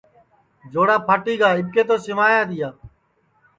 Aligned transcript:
جوڑا 0.71 0.95
پھاٹی 1.07 1.33
گا 1.39 1.47
آٻکے 1.57 1.83
تو 1.89 1.95
سوایا 2.05 2.41
تیا 2.49 2.69